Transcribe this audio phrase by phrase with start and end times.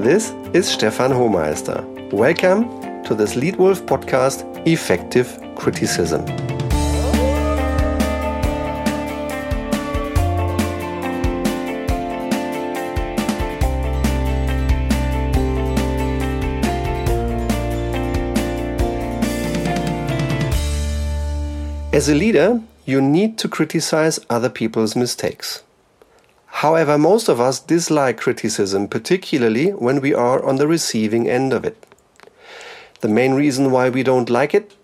[0.00, 1.84] This is Stefan Hohmeister.
[2.10, 6.24] Welcome to this Leadwolf podcast, Effective Criticism.
[21.92, 25.62] As a leader, you need to criticize other people's mistakes.
[26.50, 31.64] However, most of us dislike criticism, particularly when we are on the receiving end of
[31.64, 31.86] it.
[33.00, 34.74] The main reason why we don't like it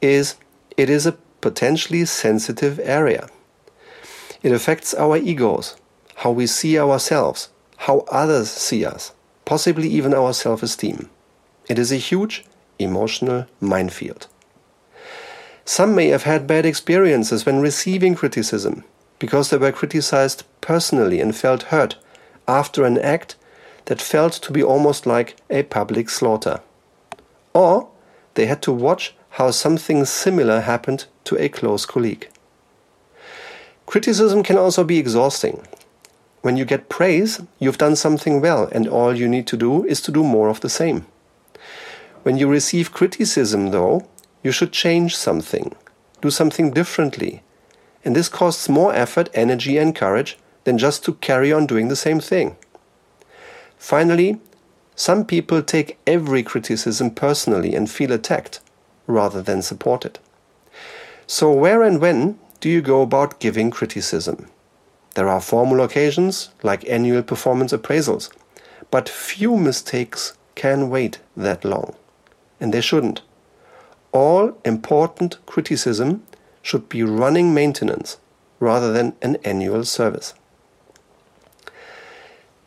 [0.00, 0.36] is
[0.76, 3.28] it is a potentially sensitive area.
[4.42, 5.76] It affects our egos,
[6.16, 9.12] how we see ourselves, how others see us,
[9.44, 11.10] possibly even our self esteem.
[11.68, 12.44] It is a huge
[12.78, 14.28] emotional minefield.
[15.64, 18.84] Some may have had bad experiences when receiving criticism
[19.18, 21.96] because they were criticized personally and felt hurt
[22.46, 23.36] after an act
[23.86, 26.60] that felt to be almost like a public slaughter.
[27.54, 27.88] Or
[28.34, 32.28] they had to watch how something similar happened to a close colleague.
[33.86, 35.66] Criticism can also be exhausting.
[36.42, 40.00] When you get praise, you've done something well, and all you need to do is
[40.02, 41.06] to do more of the same.
[42.22, 44.06] When you receive criticism, though,
[44.42, 45.74] you should change something,
[46.20, 47.42] do something differently,
[48.04, 51.96] and this costs more effort, energy, and courage than just to carry on doing the
[51.96, 52.56] same thing.
[53.76, 54.40] Finally,
[54.94, 58.60] some people take every criticism personally and feel attacked
[59.06, 60.18] rather than supported.
[61.26, 64.48] So, where and when do you go about giving criticism?
[65.14, 68.30] There are formal occasions like annual performance appraisals,
[68.90, 71.94] but few mistakes can wait that long,
[72.60, 73.22] and they shouldn't.
[74.12, 76.24] All important criticism
[76.62, 78.18] should be running maintenance
[78.60, 80.34] rather than an annual service.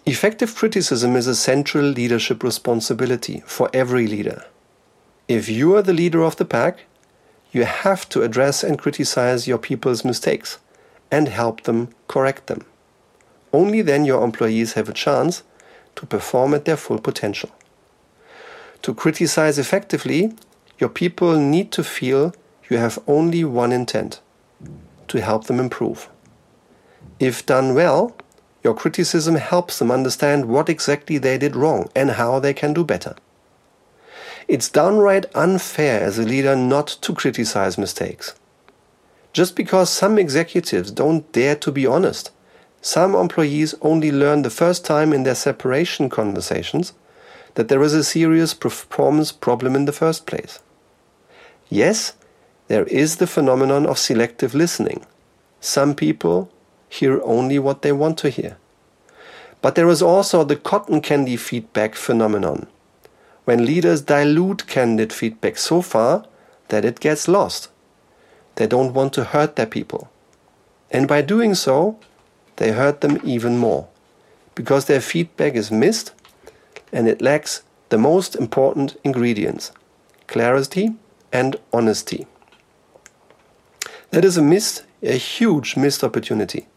[0.05, 4.45] Effective criticism is a central leadership responsibility for every leader.
[5.27, 6.85] If you are the leader of the pack,
[7.51, 10.57] you have to address and criticize your people's mistakes
[11.11, 12.65] and help them correct them.
[13.53, 15.43] Only then your employees have a chance
[15.95, 17.51] to perform at their full potential.
[18.81, 20.33] To criticize effectively,
[20.79, 22.33] your people need to feel
[22.71, 24.21] you have only one intent
[25.09, 26.07] to help them improve.
[27.19, 28.15] If done well,
[28.63, 32.85] your criticism helps them understand what exactly they did wrong and how they can do
[32.85, 33.15] better.
[34.47, 38.35] It's downright unfair as a leader not to criticize mistakes.
[39.33, 42.31] Just because some executives don't dare to be honest,
[42.81, 46.93] some employees only learn the first time in their separation conversations
[47.55, 50.59] that there is a serious performance problem in the first place.
[51.69, 52.13] Yes,
[52.71, 55.05] there is the phenomenon of selective listening.
[55.59, 56.49] Some people
[56.87, 58.55] hear only what they want to hear.
[59.61, 62.67] But there is also the cotton candy feedback phenomenon,
[63.43, 66.23] when leaders dilute candid feedback so far
[66.69, 67.67] that it gets lost.
[68.55, 70.09] They don't want to hurt their people.
[70.89, 71.99] And by doing so,
[72.55, 73.89] they hurt them even more,
[74.55, 76.13] because their feedback is missed
[76.93, 79.73] and it lacks the most important ingredients
[80.27, 80.95] clarity
[81.33, 82.27] and honesty.
[84.11, 86.67] That is a missed, a huge missed opportunity.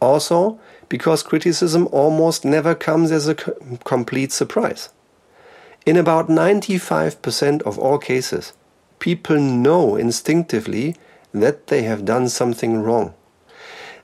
[0.00, 4.90] Also, because criticism almost never comes as a complete surprise.
[5.86, 8.52] In about 95% of all cases,
[8.98, 10.96] people know instinctively
[11.32, 13.14] that they have done something wrong.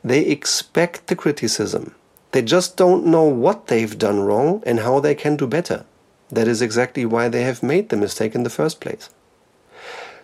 [0.02, 1.94] They expect the criticism.
[2.32, 5.84] They just don't know what they've done wrong and how they can do better.
[6.30, 9.10] That is exactly why they have made the mistake in the first place.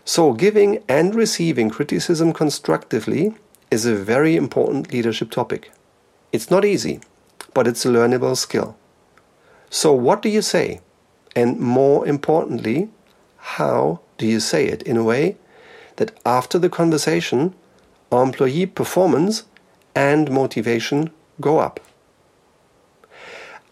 [0.08, 3.34] So, giving and receiving criticism constructively
[3.72, 5.72] is a very important leadership topic.
[6.30, 7.00] It's not easy,
[7.52, 8.76] but it's a learnable skill.
[9.68, 10.80] So, what do you say?
[11.34, 12.88] And more importantly,
[13.36, 15.38] how do you say it in a way
[15.96, 17.56] that after the conversation,
[18.12, 19.42] employee performance
[19.92, 21.10] and motivation
[21.40, 21.80] go up?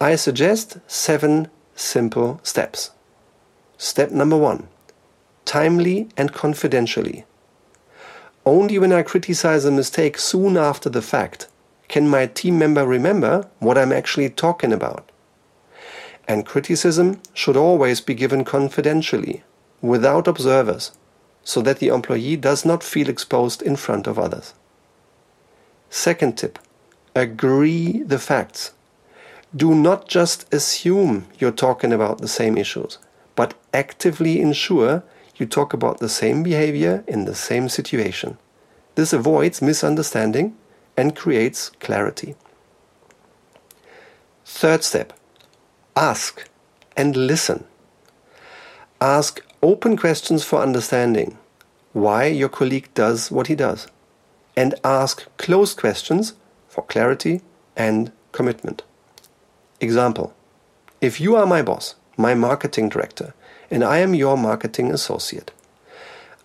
[0.00, 1.46] I suggest seven
[1.76, 2.90] simple steps.
[3.78, 4.66] Step number one
[5.44, 7.24] timely and confidentially.
[8.46, 11.48] Only when I criticize a mistake soon after the fact
[11.88, 15.10] can my team member remember what I'm actually talking about.
[16.26, 19.42] And criticism should always be given confidentially,
[19.80, 20.92] without observers,
[21.42, 24.54] so that the employee does not feel exposed in front of others.
[25.90, 26.58] Second tip
[27.14, 28.72] agree the facts.
[29.54, 32.98] Do not just assume you're talking about the same issues,
[33.36, 35.04] but actively ensure
[35.36, 38.38] you talk about the same behavior in the same situation.
[38.94, 40.56] This avoids misunderstanding
[40.96, 42.36] and creates clarity.
[44.44, 45.12] Third step
[45.96, 46.48] ask
[46.96, 47.64] and listen.
[49.00, 51.38] Ask open questions for understanding
[51.92, 53.86] why your colleague does what he does.
[54.56, 56.34] And ask closed questions
[56.68, 57.42] for clarity
[57.76, 58.82] and commitment.
[59.80, 60.34] Example
[61.00, 63.34] If you are my boss, my marketing director,
[63.70, 65.52] and I am your marketing associate,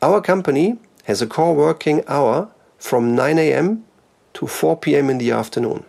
[0.01, 3.86] our company has a core working hour from 9 a.m.
[4.33, 5.10] to 4 p.m.
[5.10, 5.83] in the afternoon.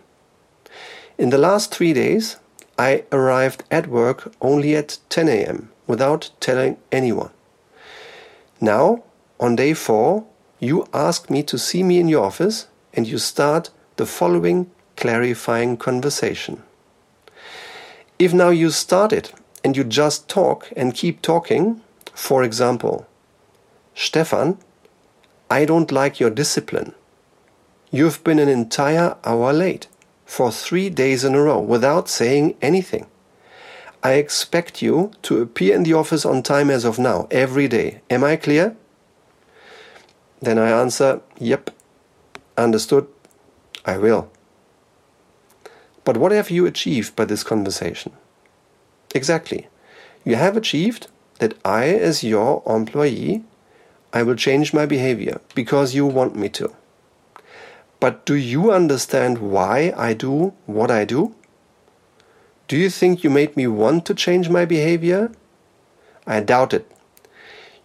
[1.17, 2.37] In the last three days,
[2.77, 5.69] I arrived at work only at 10 a.m.
[5.87, 7.29] without telling anyone.
[8.59, 9.03] Now,
[9.39, 10.25] on day four,
[10.59, 15.77] you ask me to see me in your office and you start the following clarifying
[15.77, 16.61] conversation.
[18.19, 19.33] If now you start it
[19.63, 21.81] and you just talk and keep talking,
[22.13, 23.07] for example,
[23.95, 24.57] Stefan,
[25.49, 26.93] I don't like your discipline.
[27.91, 29.87] You've been an entire hour late
[30.25, 33.05] for three days in a row without saying anything.
[34.03, 38.01] I expect you to appear in the office on time as of now, every day.
[38.09, 38.75] Am I clear?
[40.41, 41.69] Then I answer, Yep,
[42.57, 43.07] understood,
[43.85, 44.31] I will.
[46.03, 48.13] But what have you achieved by this conversation?
[49.13, 49.67] Exactly.
[50.23, 51.07] You have achieved
[51.39, 53.43] that I, as your employee,
[54.13, 56.73] I will change my behavior because you want me to.
[57.99, 61.35] But do you understand why I do what I do?
[62.67, 65.31] Do you think you made me want to change my behavior?
[66.25, 66.89] I doubt it.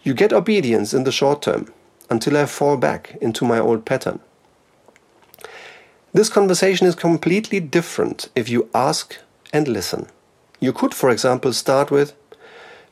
[0.03, 1.73] You get obedience in the short term
[2.09, 4.19] until I fall back into my old pattern.
[6.13, 9.17] This conversation is completely different if you ask
[9.51, 10.07] and listen.
[10.59, 12.13] You could, for example, start with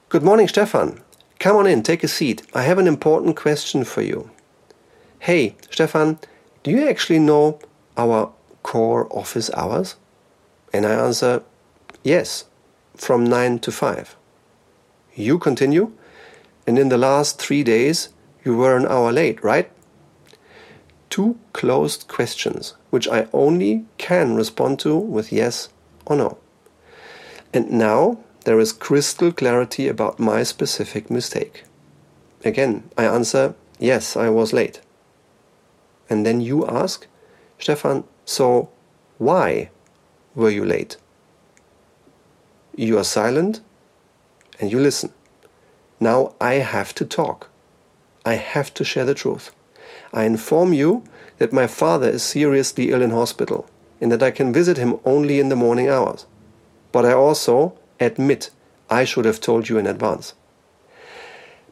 [0.10, 1.02] Good morning, Stefan.
[1.40, 2.44] Come on in, take a seat.
[2.54, 4.30] I have an important question for you.
[5.18, 6.20] Hey, Stefan,
[6.62, 7.60] do you actually know
[7.98, 8.32] our
[8.62, 9.96] core office hours?
[10.72, 11.42] And I answer,
[12.04, 12.46] Yes,
[12.96, 14.16] from 9 to 5.
[15.16, 15.92] You continue,
[16.68, 18.10] and in the last three days,
[18.44, 19.72] you were an hour late, right?
[21.10, 25.70] Two closed questions, which I only can respond to with yes
[26.06, 26.38] or no.
[27.56, 31.64] And now there is crystal clarity about my specific mistake.
[32.44, 34.82] Again, I answer, yes, I was late.
[36.10, 37.08] And then you ask,
[37.58, 38.70] Stefan, so
[39.20, 39.70] why
[40.36, 40.98] were you late?
[42.76, 43.62] You are silent
[44.60, 45.14] and you listen.
[45.98, 47.50] Now I have to talk.
[48.26, 49.56] I have to share the truth.
[50.12, 51.06] I inform you
[51.38, 53.70] that my father is seriously ill in hospital
[54.02, 56.26] and that I can visit him only in the morning hours.
[56.96, 58.52] But I also admit
[58.90, 60.34] I should have told you in advance.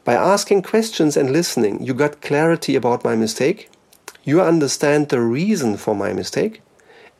[0.04, 3.70] By asking questions and listening, you got clarity about my mistake,
[4.26, 6.62] you understand the reason for my mistake,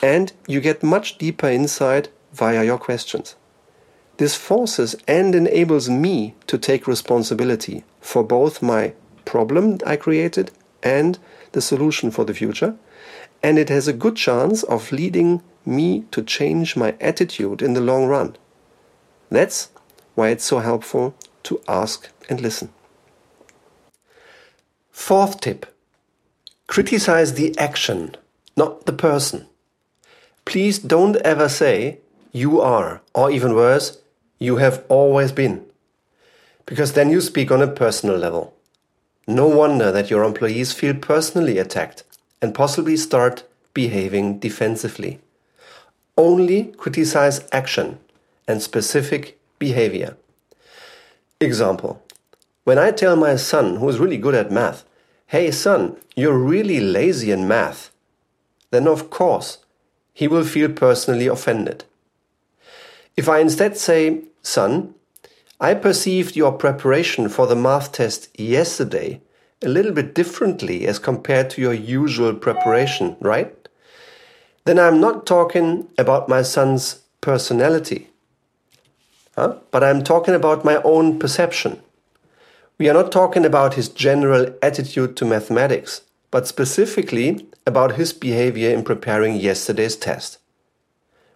[0.02, 3.36] and you get much deeper insight via your questions.
[4.18, 8.92] This forces and enables me to take responsibility for both my
[9.24, 10.52] problem I created
[10.84, 11.18] and
[11.54, 12.76] the solution for the future,
[13.42, 17.82] and it has a good chance of leading me to change my attitude in the
[17.82, 18.36] long run.
[19.30, 19.70] That's
[20.16, 22.70] why it's so helpful to ask and listen.
[24.92, 25.66] Fourth tip
[26.68, 28.16] criticize the action,
[28.56, 29.48] not the person.
[30.46, 32.00] Please don't ever say,
[32.32, 34.00] you are, or even worse,
[34.40, 35.66] you have always been.
[36.66, 38.54] Because then you speak on a personal level.
[39.28, 42.04] No wonder that your employees feel personally attacked
[42.42, 43.44] and possibly start
[43.74, 45.20] behaving defensively.
[46.18, 48.00] Only criticize action
[48.48, 50.16] and specific behavior.
[51.40, 52.02] Example
[52.64, 54.86] When I tell my son, who is really good at math,
[55.28, 57.90] hey son, you're really lazy in math,
[58.72, 59.60] then of course
[60.14, 61.86] he will feel personally offended.
[63.18, 64.94] If I instead say, son,
[65.60, 69.22] I perceived your preparation for the math test yesterday
[69.64, 73.63] a little bit differently as compared to your usual preparation, right?
[74.66, 78.10] Then I'm not talking about my son's personality,
[79.36, 79.58] huh?
[79.72, 81.82] but I'm talking about my own perception.
[82.78, 86.02] We are not talking about his general attitude to mathematics,
[86.32, 90.40] but specifically about his behavior in preparing yesterday's test.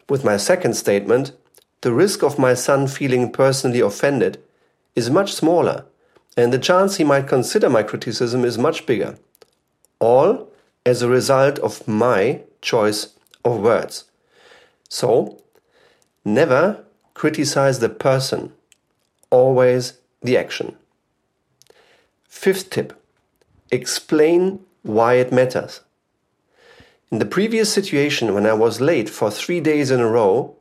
[0.07, 1.34] With my second statement,
[1.81, 4.41] the risk of my son feeling personally offended
[4.96, 5.86] is much smaller,
[6.38, 9.17] and the chance he might consider my criticism is much bigger.
[10.00, 10.50] All
[10.86, 13.16] as a result of my choice
[13.48, 14.06] of words.
[14.89, 15.42] So,
[16.24, 18.54] never criticize the person,
[19.30, 20.75] always the action.
[22.27, 22.94] Fifth tip
[23.72, 25.82] explain why it matters.
[27.12, 30.56] In the previous situation, when I was late for three days in a row,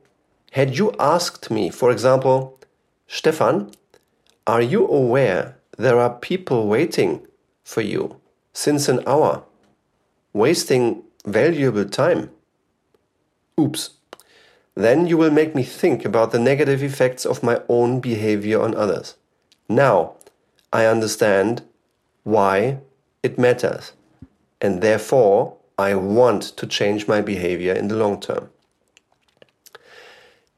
[0.51, 2.57] had you asked me, for example,
[3.07, 3.71] Stefan,
[4.45, 7.27] are you aware there are people waiting
[7.63, 8.19] for you
[8.53, 9.43] since an hour,
[10.33, 12.29] wasting valuable time?
[13.59, 13.89] Oops.
[14.75, 18.75] Then you will make me think about the negative effects of my own behavior on
[18.75, 19.15] others.
[19.67, 20.13] Now
[20.71, 21.63] I understand
[22.23, 22.79] why
[23.23, 23.93] it matters,
[24.61, 28.49] and therefore I want to change my behavior in the long term.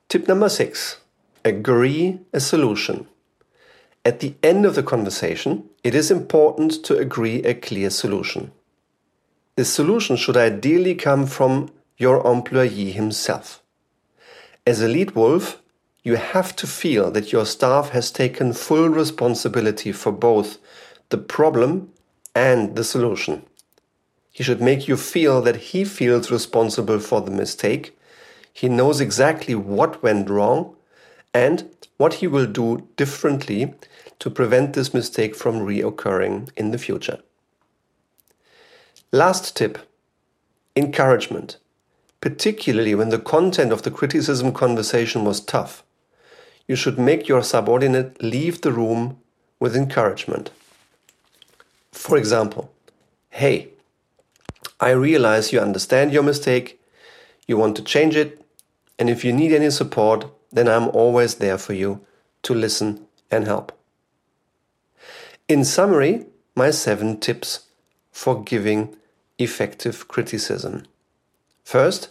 [0.10, 0.98] Tip number six
[1.46, 3.08] agree a solution.
[4.04, 8.52] At the end of the conversation, it is important to agree a clear solution.
[9.56, 13.62] The solution should ideally come from your employee himself.
[14.66, 15.62] As a lead wolf,
[16.02, 20.58] you have to feel that your staff has taken full responsibility for both
[21.10, 21.92] the problem
[22.34, 23.44] and the solution.
[24.32, 28.00] He should make you feel that he feels responsible for the mistake.
[28.54, 30.78] He knows exactly what went wrong
[31.34, 33.74] and what he will do differently
[34.20, 37.20] to prevent this mistake from reoccurring in the future.
[39.12, 39.80] Last tip
[40.78, 41.58] encouragement
[42.22, 45.84] particularly when the content of the criticism conversation was tough,
[46.68, 49.18] you should make your subordinate leave the room
[49.60, 50.52] with encouragement.
[51.92, 52.72] For example,
[53.30, 53.70] hey,
[54.80, 56.80] I realize you understand your mistake,
[57.48, 58.42] you want to change it,
[58.98, 62.06] and if you need any support, then I'm always there for you
[62.44, 63.72] to listen and help.
[65.48, 67.68] In summary, my seven tips
[68.12, 68.96] for giving
[69.38, 70.84] effective criticism.
[71.70, 72.10] First,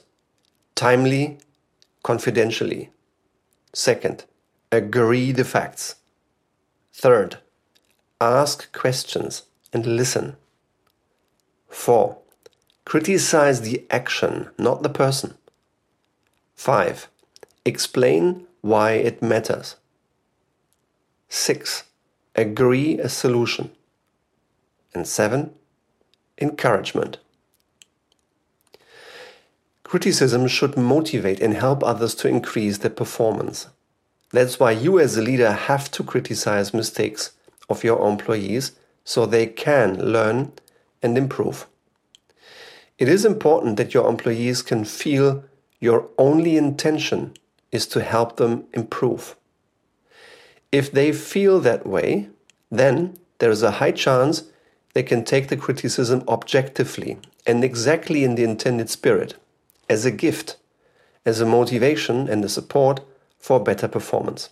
[0.76, 1.38] timely,
[2.04, 2.90] confidentially.
[3.74, 4.24] Second,
[4.70, 5.96] agree the facts.
[6.92, 7.38] Third,
[8.20, 10.36] ask questions and listen.
[11.68, 12.18] Four,
[12.84, 15.34] criticize the action, not the person.
[16.54, 17.08] Five,
[17.64, 19.74] explain why it matters.
[21.28, 21.82] Six,
[22.36, 23.72] agree a solution.
[24.94, 25.52] And seven,
[26.40, 27.18] encouragement.
[29.88, 33.68] Criticism should motivate and help others to increase their performance.
[34.32, 37.32] That's why you, as a leader, have to criticize mistakes
[37.70, 40.52] of your employees so they can learn
[41.02, 41.66] and improve.
[42.98, 45.44] It is important that your employees can feel
[45.80, 47.32] your only intention
[47.72, 49.36] is to help them improve.
[50.70, 52.28] If they feel that way,
[52.70, 54.42] then there is a high chance
[54.92, 57.16] they can take the criticism objectively
[57.46, 59.36] and exactly in the intended spirit
[59.88, 60.56] as a gift,
[61.24, 63.00] as a motivation and a support
[63.38, 64.50] for better performance.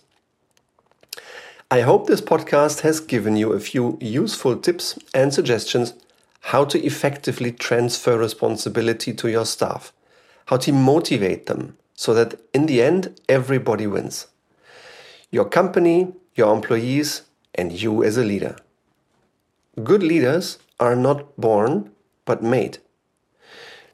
[1.69, 5.93] I hope this podcast has given you a few useful tips and suggestions
[6.39, 9.91] how to effectively transfer responsibility to your staff,
[10.45, 14.27] how to motivate them so that in the end everybody wins.
[15.29, 18.55] Your company, your employees, and you as a leader.
[19.83, 21.91] Good leaders are not born
[22.23, 22.77] but made.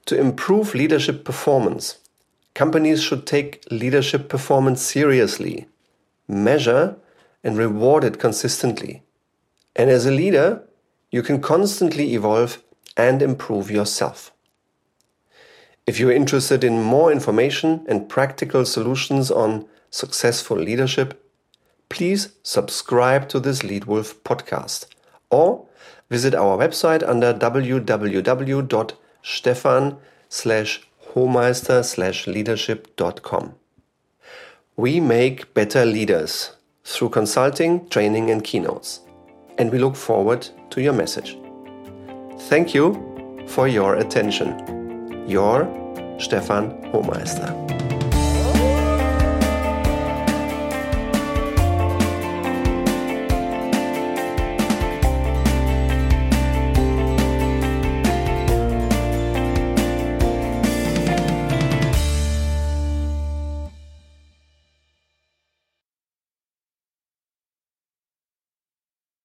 [0.07, 1.97] To improve leadership performance,
[2.53, 5.67] companies should take leadership performance seriously,
[6.27, 6.97] measure
[7.41, 9.03] and reward it consistently.
[9.75, 10.63] And as a leader,
[11.09, 12.61] you can constantly evolve
[12.97, 14.31] and improve yourself.
[15.87, 21.25] If you're interested in more information and practical solutions on successful leadership,
[21.87, 24.87] please subscribe to this LeadWolf podcast
[25.29, 25.65] or
[26.09, 29.97] visit our website under www stefan
[30.29, 30.81] slash
[31.13, 33.55] homeister slash leadership.com.
[34.75, 38.99] We make better leaders through consulting, training, and keynotes,
[39.57, 41.37] and we look forward to your message.
[42.49, 45.25] Thank you for your attention.
[45.27, 45.65] Your
[46.19, 47.82] Stefan Homeister.